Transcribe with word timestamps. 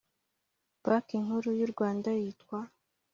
Banki 0.83 1.15
nkuru 1.23 1.49
y 1.59 1.61
u 1.65 1.67
rwanda 1.73 2.09
yitwa 2.21 2.57